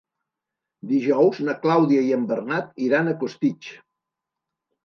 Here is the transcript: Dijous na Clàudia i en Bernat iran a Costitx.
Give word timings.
Dijous 0.91 1.41
na 1.49 1.55
Clàudia 1.67 2.05
i 2.07 2.15
en 2.17 2.25
Bernat 2.33 2.73
iran 2.87 3.13
a 3.13 3.15
Costitx. 3.25 3.73